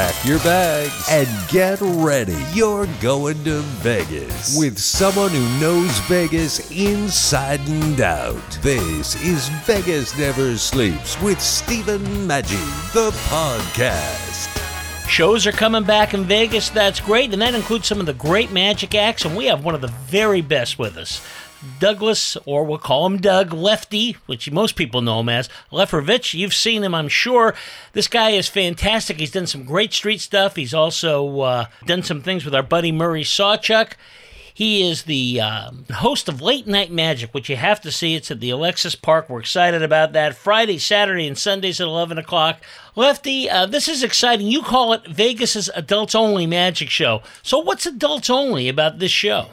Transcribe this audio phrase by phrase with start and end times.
[0.00, 2.42] Pack your bags and get ready.
[2.54, 8.50] You're going to Vegas with someone who knows Vegas inside and out.
[8.62, 14.48] This is Vegas Never Sleeps with Stephen Maggi, the podcast.
[15.06, 16.70] Shows are coming back in Vegas.
[16.70, 17.34] That's great.
[17.34, 19.26] And that includes some of the great magic acts.
[19.26, 21.20] And we have one of the very best with us.
[21.78, 26.34] Douglas, or we'll call him Doug Lefty, which most people know him as Leferovich.
[26.34, 27.54] You've seen him, I'm sure.
[27.92, 29.18] This guy is fantastic.
[29.18, 30.56] He's done some great street stuff.
[30.56, 33.92] He's also uh, done some things with our buddy Murray Sawchuck.
[34.52, 38.14] He is the uh, host of Late Night Magic, which you have to see.
[38.14, 39.30] It's at the Alexis Park.
[39.30, 40.34] We're excited about that.
[40.34, 42.60] Friday, Saturday, and Sundays at 11 o'clock.
[42.94, 44.48] Lefty, uh, this is exciting.
[44.48, 47.22] You call it Vegas's adults only magic show.
[47.42, 49.46] So, what's adults only about this show?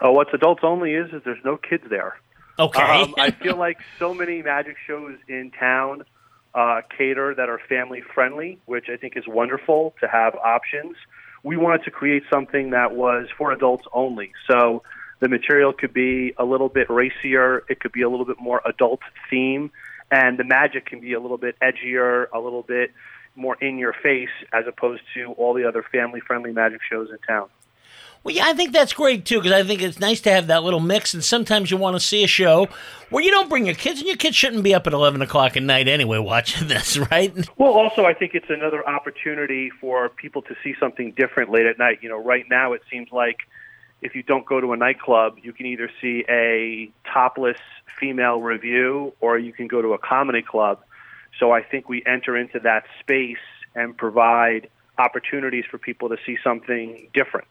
[0.00, 2.16] Oh, what's adults only is is there's no kids there.
[2.58, 2.82] Okay.
[2.82, 6.04] Um, I feel like so many magic shows in town
[6.54, 10.96] uh, cater that are family friendly, which I think is wonderful to have options.
[11.42, 14.32] We wanted to create something that was for adults only.
[14.48, 14.82] So
[15.20, 18.60] the material could be a little bit racier, it could be a little bit more
[18.66, 19.70] adult theme,
[20.10, 22.90] and the magic can be a little bit edgier, a little bit
[23.36, 27.18] more in your face, as opposed to all the other family friendly magic shows in
[27.26, 27.48] town.
[28.22, 30.62] Well, yeah, I think that's great too because I think it's nice to have that
[30.62, 31.14] little mix.
[31.14, 32.68] And sometimes you want to see a show
[33.08, 35.56] where you don't bring your kids, and your kids shouldn't be up at eleven o'clock
[35.56, 37.34] at night anyway watching this, right?
[37.56, 41.78] Well, also, I think it's another opportunity for people to see something different late at
[41.78, 42.00] night.
[42.02, 43.38] You know, right now it seems like
[44.02, 47.58] if you don't go to a nightclub, you can either see a topless
[47.98, 50.80] female review or you can go to a comedy club.
[51.38, 53.38] So I think we enter into that space
[53.74, 54.68] and provide
[54.98, 57.46] opportunities for people to see something different.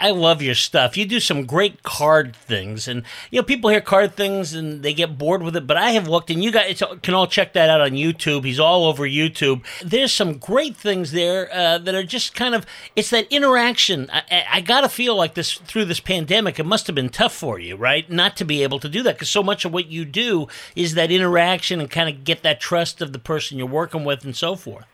[0.00, 0.96] I love your stuff.
[0.96, 4.92] You do some great card things, and you know people hear card things and they
[4.92, 5.66] get bored with it.
[5.66, 8.44] But I have looked, and you guys can all check that out on YouTube.
[8.44, 9.64] He's all over YouTube.
[9.84, 12.66] There's some great things there uh, that are just kind of
[12.96, 14.10] it's that interaction.
[14.12, 16.58] I, I got to feel like this through this pandemic.
[16.58, 18.08] It must have been tough for you, right?
[18.10, 20.94] Not to be able to do that because so much of what you do is
[20.94, 24.36] that interaction and kind of get that trust of the person you're working with and
[24.36, 24.86] so forth.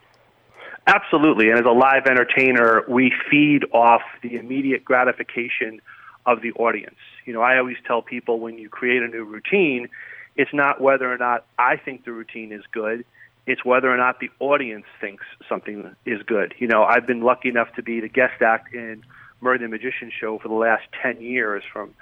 [0.93, 1.51] Absolutely.
[1.51, 5.81] And as a live entertainer, we feed off the immediate gratification
[6.27, 6.97] of the audience.
[7.25, 9.89] You know, I always tell people when you create a new routine,
[10.34, 13.05] it's not whether or not I think the routine is good,
[13.47, 16.55] it's whether or not the audience thinks something is good.
[16.59, 19.05] You know, I've been lucky enough to be the guest act in
[19.41, 21.95] Murray the Magician Show for the last 10 years from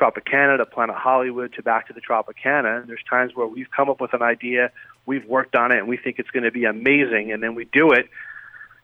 [0.00, 2.80] Tropicana to Planet Hollywood to back to the Tropicana.
[2.80, 4.70] And there's times where we've come up with an idea,
[5.04, 7.64] we've worked on it, and we think it's going to be amazing, and then we
[7.64, 8.08] do it,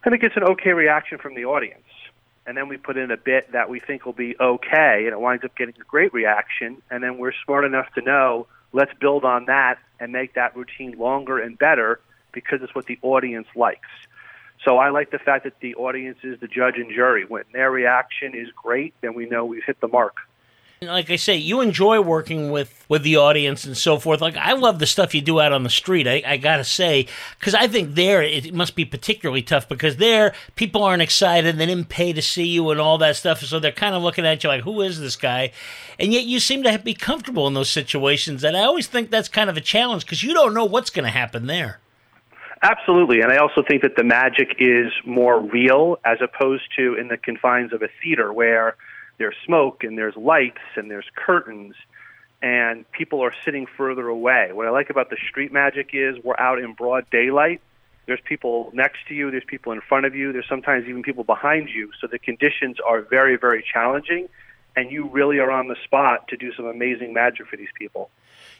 [0.05, 1.83] and it gets an okay reaction from the audience.
[2.47, 5.21] And then we put in a bit that we think will be okay, and it
[5.21, 6.83] winds up getting a great reaction.
[6.91, 10.99] And then we're smart enough to know let's build on that and make that routine
[10.99, 12.01] longer and better
[12.33, 13.89] because it's what the audience likes.
[14.65, 17.25] So I like the fact that the audience is the judge and jury.
[17.25, 20.17] When their reaction is great, then we know we've hit the mark
[20.89, 24.21] like I say, you enjoy working with with the audience and so forth.
[24.21, 26.07] Like I love the stuff you do out on the street.
[26.07, 27.07] I, I gotta say,
[27.39, 31.61] because I think there it must be particularly tough because there people aren't excited, and
[31.61, 34.27] they didn't pay to see you and all that stuff, so they're kind of looking
[34.27, 35.53] at you like, who is this guy?
[35.99, 38.45] And yet you seem to be comfortable in those situations.
[38.45, 41.05] And I always think that's kind of a challenge because you don't know what's going
[41.05, 41.81] to happen there.
[42.65, 47.09] Absolutely, and I also think that the magic is more real as opposed to in
[47.09, 48.77] the confines of a theater where
[49.19, 51.75] there's smoke and there's lights and there's curtains
[52.43, 54.51] and people are sitting further away.
[54.53, 57.61] What I like about the street magic is we're out in broad daylight.
[58.07, 61.23] There's people next to you, there's people in front of you, there's sometimes even people
[61.23, 61.91] behind you.
[62.01, 64.29] So the conditions are very, very challenging,
[64.75, 68.11] and you really are on the spot to do some amazing magic for these people.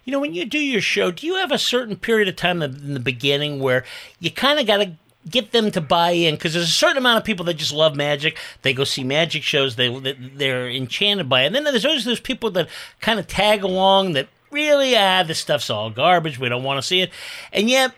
[0.05, 2.63] You know, when you do your show, do you have a certain period of time
[2.63, 3.85] in the beginning where
[4.21, 4.93] you kind of got to
[5.29, 7.97] get them to buy in because there's a certain amount of people that just love
[7.97, 8.39] magic.
[8.63, 9.77] They go see magic shows.
[9.77, 9.89] They
[10.35, 11.47] they're enchanted by it.
[11.47, 12.69] And then there's always those people that
[13.01, 16.39] kind of tag along that really ah this stuff's all garbage.
[16.39, 17.11] We don't want to see it.
[17.53, 17.95] And yet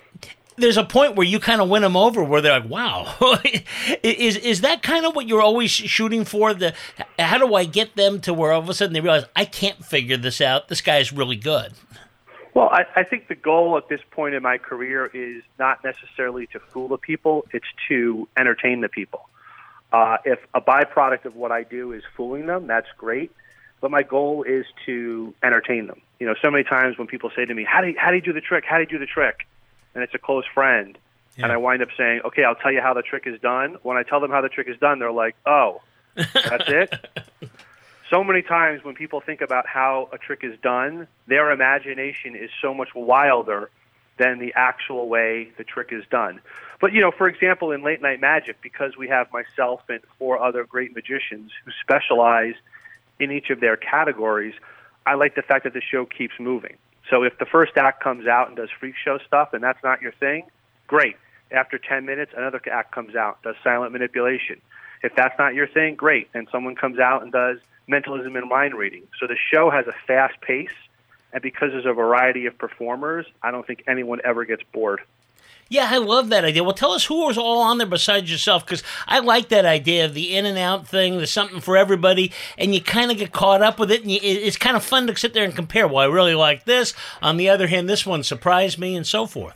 [0.56, 3.16] there's a point where you kind of win them over where they're like, wow,
[4.02, 6.54] is is that kind of what you're always shooting for?
[6.54, 6.74] The
[7.18, 9.84] how do I get them to where all of a sudden they realize I can't
[9.84, 10.68] figure this out.
[10.68, 11.72] This guy's really good.
[12.54, 16.46] Well, I, I think the goal at this point in my career is not necessarily
[16.48, 19.28] to fool the people; it's to entertain the people.
[19.92, 23.32] Uh, if a byproduct of what I do is fooling them, that's great.
[23.80, 26.00] But my goal is to entertain them.
[26.20, 28.16] You know, so many times when people say to me, "How do you, how do
[28.16, 28.64] you do the trick?
[28.64, 29.46] How do you do the trick?"
[29.94, 30.98] and it's a close friend,
[31.36, 33.96] and I wind up saying, "Okay, I'll tell you how the trick is done." When
[33.96, 35.82] I tell them how the trick is done, they're like, "Oh,
[36.14, 36.94] that's it."
[38.14, 42.48] so many times when people think about how a trick is done, their imagination is
[42.62, 43.70] so much wilder
[44.18, 46.40] than the actual way the trick is done.
[46.80, 50.40] But you know, for example, in late night magic, because we have myself and four
[50.40, 52.54] other great magicians who specialize
[53.18, 54.54] in each of their categories,
[55.04, 56.76] I like the fact that the show keeps moving.
[57.10, 60.02] So if the first act comes out and does freak show stuff and that's not
[60.02, 60.44] your thing,
[60.86, 61.16] great.
[61.50, 64.60] After 10 minutes, another act comes out, does silent manipulation.
[65.02, 66.28] If that's not your thing, great.
[66.32, 69.06] And someone comes out and does mentalism and mind reading.
[69.20, 70.68] So the show has a fast pace,
[71.32, 75.00] and because there's a variety of performers, I don't think anyone ever gets bored.
[75.70, 76.62] Yeah, I love that idea.
[76.62, 80.04] Well, tell us who was all on there besides yourself, because I like that idea
[80.04, 81.16] of the in and out thing.
[81.16, 84.20] There's something for everybody, and you kind of get caught up with it, and you,
[84.22, 85.88] it's kind of fun to sit there and compare.
[85.88, 86.92] Well, I really like this.
[87.22, 89.54] On the other hand, this one surprised me, and so forth.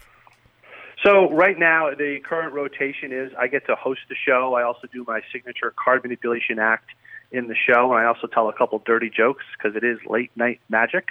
[1.04, 4.54] So right now, the current rotation is I get to host the show.
[4.54, 6.90] I also do my signature card manipulation act
[7.30, 10.30] in the show, and I also tell a couple dirty jokes because it is late
[10.36, 11.08] night magic.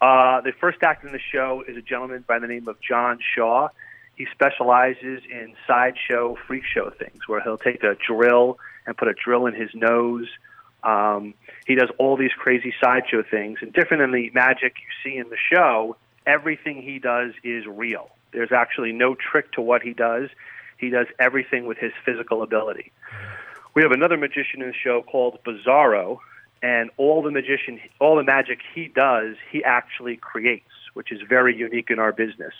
[0.00, 3.18] Uh, the first act in the show is a gentleman by the name of John
[3.34, 3.68] Shaw.
[4.14, 9.14] He specializes in sideshow freak show things, where he'll take a drill and put a
[9.14, 10.28] drill in his nose.
[10.82, 11.34] Um,
[11.66, 15.28] he does all these crazy sideshow things, and different than the magic you see in
[15.28, 15.96] the show,
[16.26, 18.10] everything he does is real.
[18.32, 20.28] There's actually no trick to what he does.
[20.76, 22.92] He does everything with his physical ability.
[23.78, 26.18] We have another magician in the show called Bizarro,
[26.64, 31.56] and all the magician, all the magic he does, he actually creates, which is very
[31.56, 32.54] unique in our business.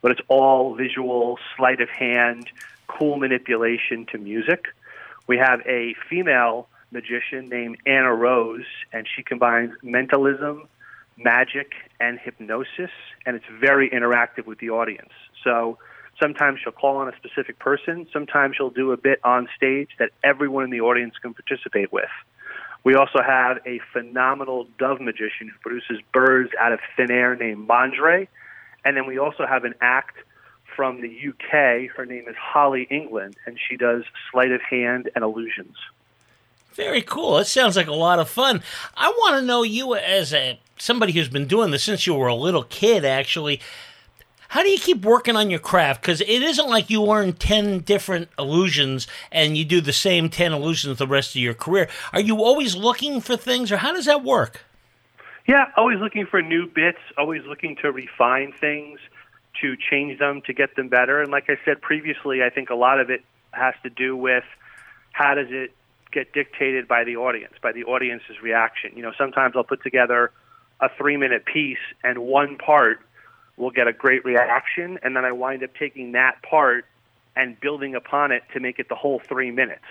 [0.00, 2.48] But it's all visual, sleight of hand,
[2.86, 4.64] cool manipulation to music.
[5.26, 8.64] We have a female magician named Anna Rose,
[8.94, 10.66] and she combines mentalism,
[11.18, 12.90] magic, and hypnosis,
[13.26, 15.12] and it's very interactive with the audience.
[15.44, 15.76] So
[16.20, 20.10] sometimes she'll call on a specific person, sometimes she'll do a bit on stage that
[20.22, 22.10] everyone in the audience can participate with.
[22.84, 27.68] We also have a phenomenal dove magician who produces birds out of thin air named
[27.68, 28.26] Mondre.
[28.84, 30.16] And then we also have an act
[30.74, 31.94] from the UK.
[31.96, 35.76] Her name is Holly England, and she does sleight of hand and illusions.
[36.72, 37.38] Very cool.
[37.38, 38.62] It sounds like a lot of fun.
[38.96, 42.28] I want to know you as a somebody who's been doing this since you were
[42.28, 43.04] a little kid.
[43.04, 43.60] Actually,
[44.52, 46.02] how do you keep working on your craft?
[46.02, 50.52] Because it isn't like you learn ten different illusions and you do the same ten
[50.52, 51.88] illusions the rest of your career.
[52.12, 54.66] Are you always looking for things, or how does that work?
[55.48, 56.98] Yeah, always looking for new bits.
[57.16, 59.00] Always looking to refine things,
[59.62, 61.22] to change them, to get them better.
[61.22, 64.44] And like I said previously, I think a lot of it has to do with
[65.12, 65.72] how does it
[66.12, 68.92] get dictated by the audience, by the audience's reaction.
[68.96, 70.30] You know, sometimes I'll put together
[70.78, 73.00] a three minute piece and one part
[73.56, 76.84] will get a great reaction, and then I wind up taking that part
[77.36, 79.84] and building upon it to make it the whole three minutes.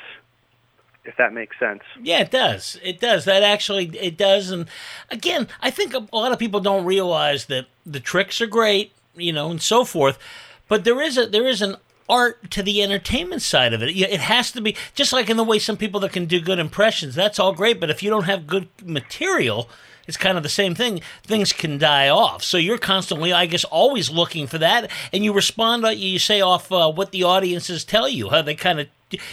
[1.04, 1.82] If that makes sense.
[2.00, 2.78] Yeah, it does.
[2.84, 3.26] It does.
[3.26, 4.52] That actually it does.
[4.52, 4.68] And
[5.10, 9.34] again, I think a lot of people don't realize that the tricks are great, you
[9.34, 10.20] know, and so forth.
[10.68, 11.78] But there is a there is an
[12.10, 13.90] art to the entertainment side of it.
[13.90, 16.60] It has to be just like in the way some people that can do good
[16.60, 17.16] impressions.
[17.16, 19.70] That's all great, but if you don't have good material,
[20.08, 21.02] it's kind of the same thing.
[21.24, 22.44] Things can die off.
[22.44, 25.86] So you're constantly, I guess, always looking for that, and you respond.
[25.98, 28.30] You say off uh, what the audiences tell you.
[28.30, 28.88] How they kind of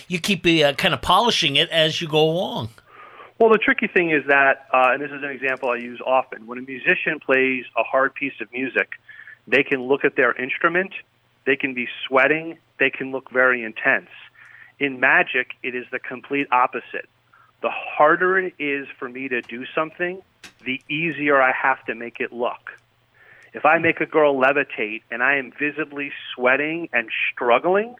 [0.09, 2.71] you keep uh, kind of polishing it as you go along.
[3.39, 6.47] Well, the tricky thing is that, uh, and this is an example I use often.
[6.47, 8.91] When a musician plays a hard piece of music,
[9.47, 10.93] they can look at their instrument,
[11.49, 14.11] they can be sweating, they can look very intense.
[14.78, 17.09] In magic, it is the complete opposite.
[17.62, 20.21] The harder it is for me to do something,
[20.67, 22.73] the easier I have to make it look.
[23.55, 27.97] If I make a girl levitate and I am visibly sweating and struggling,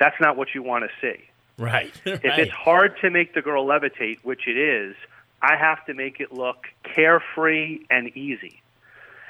[0.00, 1.22] that's not what you want to see.
[1.58, 1.92] Right.
[2.06, 4.96] If it's hard to make the girl levitate, which it is,
[5.42, 8.62] I have to make it look carefree and easy.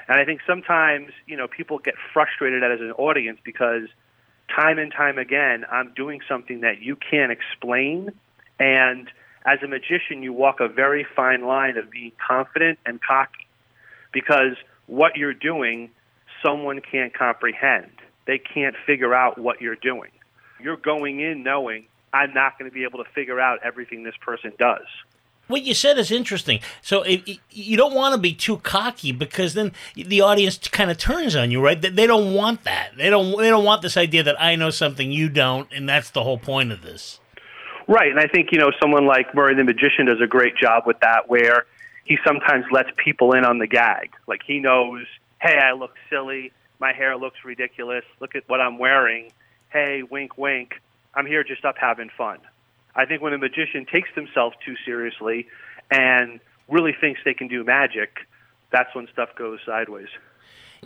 [0.09, 3.83] And I think sometimes, you know, people get frustrated as an audience because
[4.53, 8.09] time and time again, I'm doing something that you can't explain.
[8.59, 9.07] And
[9.45, 13.47] as a magician, you walk a very fine line of being confident and cocky
[14.11, 15.91] because what you're doing,
[16.43, 17.91] someone can't comprehend.
[18.25, 20.09] They can't figure out what you're doing.
[20.59, 24.17] You're going in knowing I'm not going to be able to figure out everything this
[24.19, 24.87] person does.
[25.49, 26.59] What you said is interesting.
[26.83, 30.99] So if, you don't want to be too cocky because then the audience kind of
[30.99, 31.81] turns on you, right?
[31.81, 32.91] They don't want that.
[32.95, 33.35] They don't.
[33.35, 36.37] They don't want this idea that I know something you don't, and that's the whole
[36.37, 37.19] point of this.
[37.87, 40.83] Right, and I think you know someone like Murray the magician does a great job
[40.85, 41.65] with that, where
[42.03, 44.11] he sometimes lets people in on the gag.
[44.27, 45.07] Like he knows,
[45.41, 49.31] hey, I look silly, my hair looks ridiculous, look at what I'm wearing.
[49.69, 50.73] Hey, wink, wink.
[51.15, 52.37] I'm here just up having fun.
[52.99, 55.47] I think when a magician takes themselves too seriously
[55.89, 58.27] and really thinks they can do magic,
[58.71, 60.09] that's when stuff goes sideways.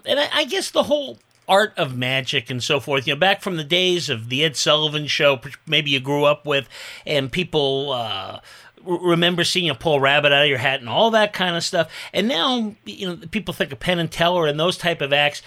[0.06, 1.18] And I, I guess the whole
[1.48, 3.08] art of magic and so forth.
[3.08, 6.46] You know, back from the days of the Ed Sullivan Show, maybe you grew up
[6.46, 6.70] with,
[7.06, 8.40] and people uh,
[8.86, 11.92] remember seeing you pull rabbit out of your hat and all that kind of stuff.
[12.14, 15.42] And now, you know, people think of Penn and Teller and those type of acts.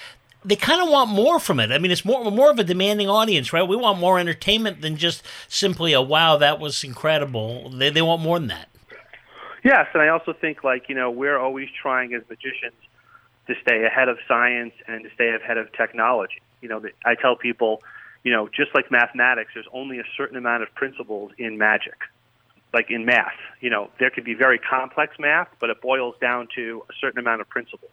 [0.46, 1.72] They kind of want more from it.
[1.72, 3.66] I mean, it's more more of a demanding audience, right?
[3.66, 8.22] We want more entertainment than just simply a "wow, that was incredible." They they want
[8.22, 8.68] more than that.
[9.64, 12.74] Yes, and I also think like you know we're always trying as magicians
[13.48, 16.40] to stay ahead of science and to stay ahead of technology.
[16.60, 17.82] You know, I tell people,
[18.24, 21.96] you know, just like mathematics, there's only a certain amount of principles in magic.
[22.72, 26.48] Like in math, you know, there could be very complex math, but it boils down
[26.56, 27.90] to a certain amount of principles.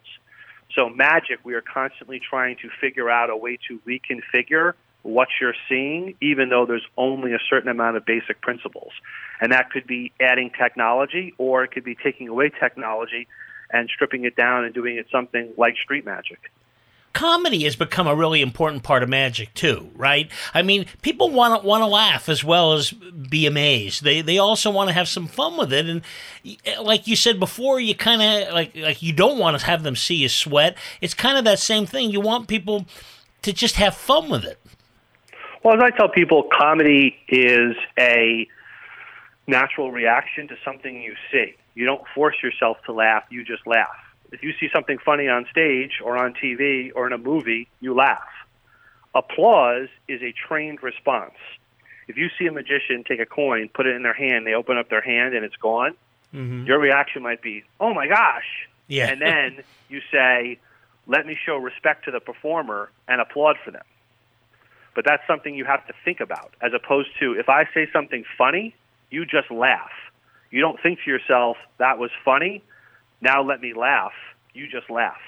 [0.74, 5.54] So magic, we are constantly trying to figure out a way to reconfigure what you're
[5.68, 8.92] seeing, even though there's only a certain amount of basic principles.
[9.40, 13.28] And that could be adding technology, or it could be taking away technology
[13.70, 16.50] and stripping it down and doing it something like street magic
[17.14, 20.30] comedy has become a really important part of magic too, right?
[20.52, 24.04] I mean, people want to want to laugh as well as be amazed.
[24.04, 26.02] They they also want to have some fun with it, and
[26.44, 29.82] eh, like you said before, you kind of like like you don't want to have
[29.82, 30.76] them see you sweat.
[31.00, 32.10] It's kind of that same thing.
[32.10, 32.84] You want people
[33.42, 34.58] to just have fun with it.
[35.62, 38.46] Well, as I tell people, comedy is a
[39.46, 41.54] natural reaction to something you see.
[41.74, 44.03] You don't force yourself to laugh, you just laugh.
[44.32, 47.94] If you see something funny on stage or on TV or in a movie, you
[47.94, 48.22] laugh.
[49.14, 51.34] Applause is a trained response.
[52.08, 54.76] If you see a magician take a coin, put it in their hand, they open
[54.76, 55.94] up their hand and it's gone,
[56.34, 56.66] mm-hmm.
[56.66, 58.68] your reaction might be, oh my gosh.
[58.88, 59.08] Yeah.
[59.08, 60.58] And then you say,
[61.06, 63.84] let me show respect to the performer and applaud for them.
[64.94, 68.24] But that's something you have to think about, as opposed to if I say something
[68.38, 68.74] funny,
[69.10, 69.90] you just laugh.
[70.50, 72.62] You don't think to yourself, that was funny,
[73.24, 74.12] now let me laugh.
[74.52, 75.18] You just laugh.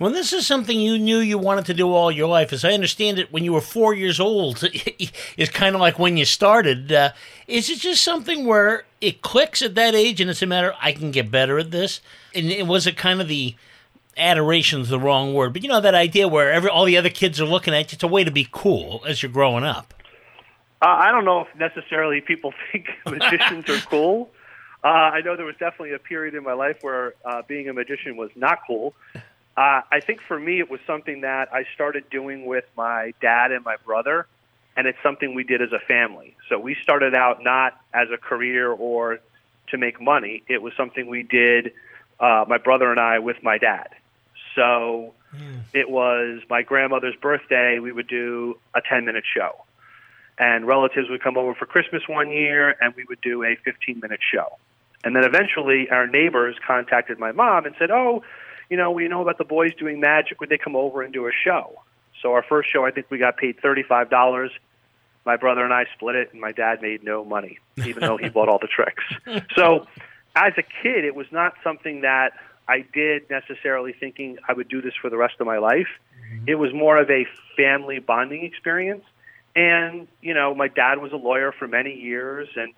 [0.00, 2.52] Well, this is something you knew you wanted to do all your life.
[2.52, 4.64] As I understand it, when you were four years old,
[5.36, 6.90] is kind of like when you started.
[6.90, 7.12] Uh,
[7.46, 10.92] is it just something where it clicks at that age and it's a matter, I
[10.92, 12.00] can get better at this?
[12.34, 13.54] And it was it kind of the
[14.16, 17.10] adoration is the wrong word, but you know, that idea where every, all the other
[17.10, 19.94] kids are looking at you, it's a way to be cool as you're growing up?
[20.82, 24.30] Uh, I don't know if necessarily people think magicians are cool.
[24.84, 27.72] Uh, I know there was definitely a period in my life where uh, being a
[27.72, 28.94] magician was not cool.
[29.14, 33.52] Uh, I think for me, it was something that I started doing with my dad
[33.52, 34.26] and my brother,
[34.76, 36.36] and it's something we did as a family.
[36.48, 39.20] So we started out not as a career or
[39.68, 40.42] to make money.
[40.48, 41.72] It was something we did,
[42.18, 43.88] uh, my brother and I, with my dad.
[44.54, 45.60] So mm.
[45.72, 47.78] it was my grandmother's birthday.
[47.78, 49.64] We would do a 10 minute show.
[50.38, 54.00] And relatives would come over for Christmas one year, and we would do a 15
[54.00, 54.58] minute show.
[55.04, 58.22] And then eventually, our neighbors contacted my mom and said, "Oh,
[58.70, 60.40] you know, we know about the boys doing magic.
[60.40, 61.82] Would they come over and do a show?"
[62.20, 64.52] So our first show, I think we got paid thirty-five dollars.
[65.24, 68.28] My brother and I split it, and my dad made no money, even though he
[68.28, 69.04] bought all the tricks.
[69.56, 69.86] So,
[70.34, 72.32] as a kid, it was not something that
[72.68, 75.88] I did necessarily thinking I would do this for the rest of my life.
[76.32, 76.44] Mm-hmm.
[76.48, 79.04] It was more of a family bonding experience.
[79.54, 82.72] And, you know, my dad was a lawyer for many years, and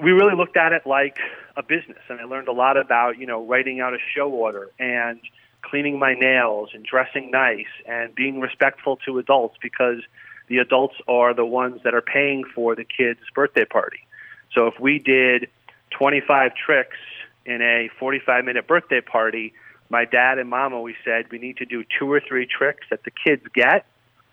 [0.00, 1.18] we really looked at it like
[1.56, 4.70] a business, and I learned a lot about you know writing out a show order
[4.78, 5.20] and
[5.62, 10.02] cleaning my nails and dressing nice and being respectful to adults because
[10.48, 14.06] the adults are the ones that are paying for the kid's birthday party.
[14.52, 15.48] So if we did
[15.90, 16.98] 25 tricks
[17.46, 19.54] in a 45 minute birthday party,
[19.88, 23.04] my dad and mom always said we need to do two or three tricks that
[23.04, 23.86] the kids get,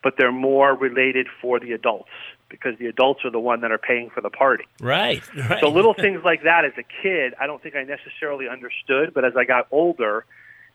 [0.03, 2.09] but they're more related for the adults
[2.51, 4.65] because the adults are the one that are paying for the party.
[4.79, 5.59] Right, right.
[5.61, 9.25] So little things like that as a kid, I don't think I necessarily understood, but
[9.25, 10.25] as I got older,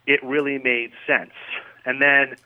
[0.06, 1.32] it really made sense.
[1.84, 2.36] And then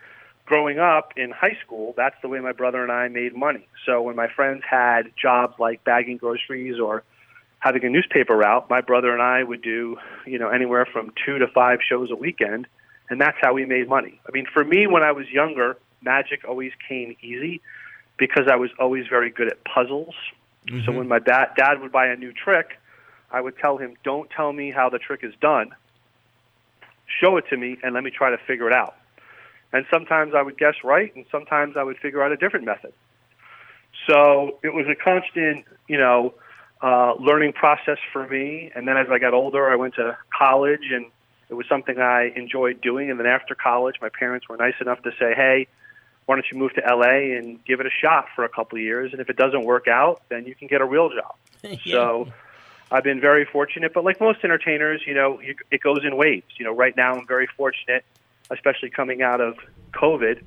[0.45, 3.69] growing up in high school, that's the way my brother and I made money.
[3.87, 7.05] So when my friends had jobs like bagging groceries or
[7.61, 11.39] having a newspaper route, my brother and I would do, you know, anywhere from 2
[11.39, 12.67] to 5 shows a weekend,
[13.09, 14.21] and that's how we made money.
[14.27, 17.61] I mean, for me when I was younger, magic always came easy
[18.21, 20.15] because I was always very good at puzzles.
[20.69, 20.85] Mm-hmm.
[20.85, 22.79] So when my dad, dad would buy a new trick,
[23.33, 25.71] I would tell him, "Don't tell me how the trick is done.
[27.21, 28.95] Show it to me and let me try to figure it out."
[29.73, 32.93] And sometimes I would guess right, and sometimes I would figure out a different method.
[34.09, 36.35] So it was a constant, you know,
[36.83, 38.71] uh, learning process for me.
[38.75, 41.07] And then as I got older, I went to college, and
[41.49, 43.11] it was something I enjoyed doing.
[43.11, 45.69] And then after college, my parents were nice enough to say, "Hey,
[46.31, 48.83] why don't you move to LA and give it a shot for a couple of
[48.83, 49.11] years?
[49.11, 51.35] And if it doesn't work out, then you can get a real job."
[51.85, 51.93] Yeah.
[51.93, 52.29] So.
[52.93, 56.53] I've been very fortunate, but like most entertainers, you know, it goes in waves.
[56.59, 58.05] You know, right now I'm very fortunate,
[58.51, 59.59] especially coming out of
[59.93, 60.43] COVID,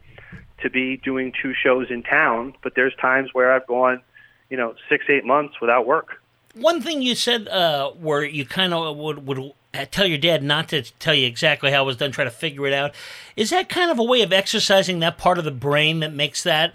[0.62, 2.54] to be doing two shows in town.
[2.62, 4.02] But there's times where I've gone,
[4.50, 6.22] you know, six, eight months without work.
[6.54, 10.44] One thing you said uh, where you kind of would, would Uh, tell your dad
[10.44, 12.94] not to tell you exactly how it was done, try to figure it out.
[13.36, 16.44] Is that kind of a way of exercising that part of the brain that makes
[16.44, 16.74] that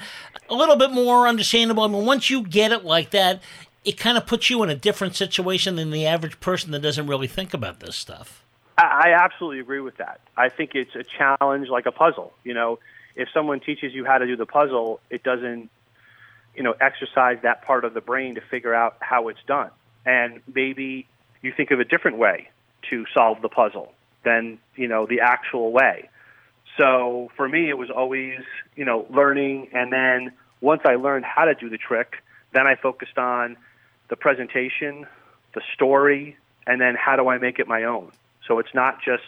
[0.51, 1.85] a little bit more understandable?
[1.85, 3.41] I mean, once you get it like that,
[3.85, 7.07] it kind of puts you in a different situation than the average person that doesn't
[7.07, 8.45] really think about this stuff.
[8.77, 10.21] I, I absolutely agree with that.
[10.37, 12.33] I think it's a challenge like a puzzle.
[12.43, 12.81] You know,
[13.15, 15.71] if someone teaches you how to do the puzzle, it doesn't,
[16.57, 19.71] you know, exercise that part of the brain to figure out how it's done.
[20.05, 21.07] And maybe
[21.43, 22.49] you think of a different way
[22.91, 23.93] to solve the puzzle
[24.25, 26.09] than, you know, the actual way.
[26.77, 28.39] So for me, it was always,
[28.77, 29.69] you know, learning.
[29.73, 32.17] And then once I learned how to do the trick,
[32.53, 33.57] then I focused on
[34.09, 35.07] the presentation,
[35.55, 38.13] the story, and then how do I make it my own?
[38.47, 39.25] So it's not just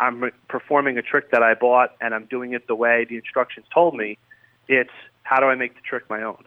[0.00, 3.66] I'm performing a trick that I bought and I'm doing it the way the instructions
[3.72, 4.18] told me.
[4.68, 4.90] It's
[5.22, 6.44] how do I make the trick my own?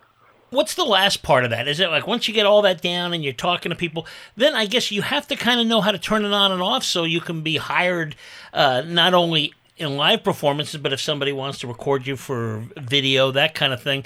[0.55, 1.67] What's the last part of that?
[1.67, 4.55] Is it like once you get all that down and you're talking to people, then
[4.55, 6.83] I guess you have to kind of know how to turn it on and off
[6.83, 8.15] so you can be hired
[8.53, 13.31] uh, not only in live performances, but if somebody wants to record you for video,
[13.31, 14.05] that kind of thing.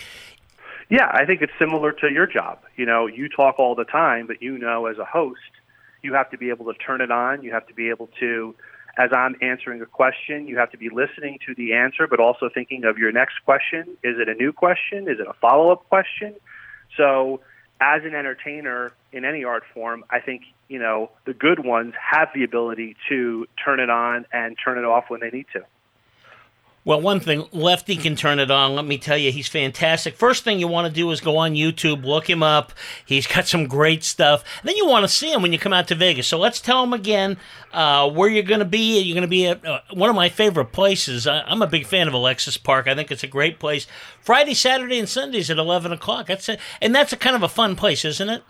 [0.90, 2.60] Yeah, I think it's similar to your job.
[2.76, 5.40] You know, you talk all the time, but you know, as a host,
[6.02, 7.44] you have to be able to turn it on.
[7.44, 8.56] You have to be able to,
[9.00, 12.50] as I'm answering a question, you have to be listening to the answer, but also
[12.54, 13.98] thinking of your next question.
[14.04, 15.08] Is it a new question?
[15.08, 16.36] Is it a follow up question?
[16.98, 17.40] So,
[17.80, 22.28] as an entertainer in any art form, I think, you know, the good ones have
[22.36, 25.64] the ability to turn it on and turn it off when they need to.
[26.86, 28.74] Well, one thing, Lefty can turn it on.
[28.74, 30.16] Let me tell you, he's fantastic.
[30.16, 32.72] First thing you want to do is go on YouTube, look him up.
[33.06, 34.44] He's got some great stuff.
[34.62, 36.28] And then you want to see him when you come out to Vegas.
[36.28, 37.38] So let's tell him again
[37.74, 39.02] uh, where you're going to be.
[39.02, 41.28] You're going to be at uh, one of my favorite places.
[41.28, 42.88] I, I'm a big fan of Alexis Park.
[42.88, 43.86] I think it's a great place.
[44.22, 46.28] Friday, Saturday, and Sundays at 11 o'clock.
[46.28, 48.44] That's a, and that's a kind of a fun place, isn't it?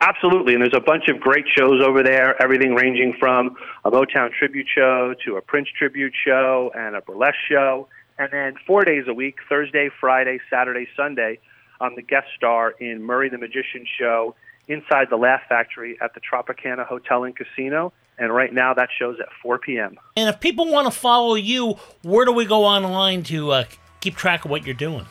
[0.00, 2.40] Absolutely, and there's a bunch of great shows over there.
[2.40, 7.34] Everything ranging from a Motown tribute show to a Prince tribute show and a burlesque
[7.48, 11.40] show, and then four days a week: Thursday, Friday, Saturday, Sunday.
[11.80, 14.34] I'm the guest star in Murray the Magician show
[14.68, 17.92] inside the Laugh Factory at the Tropicana Hotel and Casino.
[18.18, 19.96] And right now, that show's at 4 p.m.
[20.16, 23.64] And if people want to follow you, where do we go online to uh,
[24.00, 25.06] keep track of what you're doing?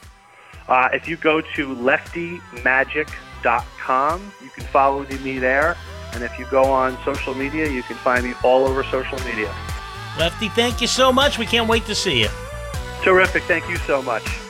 [0.67, 3.65] Uh, if you go to leftymagic.com,
[4.43, 5.77] you can follow me there.
[6.13, 9.53] And if you go on social media, you can find me all over social media.
[10.17, 11.37] Lefty, thank you so much.
[11.37, 12.29] We can't wait to see you.
[13.03, 13.43] Terrific.
[13.43, 14.46] Thank you so much.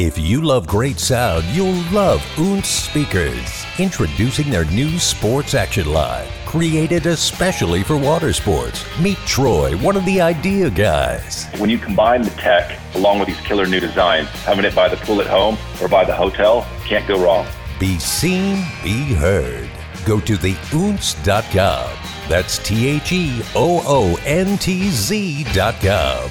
[0.00, 3.66] If you love great sound, you'll love Oontz Speakers.
[3.78, 8.84] Introducing their new Sports Action line, created especially for water sports.
[9.00, 11.46] Meet Troy, one of the idea guys.
[11.56, 14.98] When you combine the tech along with these killer new designs, having it by the
[14.98, 17.44] pool at home or by the hotel, can't go wrong.
[17.80, 19.68] Be seen, be heard.
[20.06, 21.90] Go to the theoontz.com.
[22.28, 26.30] That's T H E O O N T Z.com.